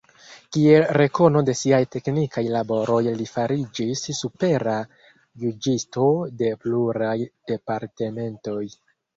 [0.55, 4.79] Kiel rekono de siaj teknikaj laboroj li fariĝis supera
[5.45, 6.09] juĝisto
[6.41, 7.17] de pluraj
[7.53, 8.61] departementoj.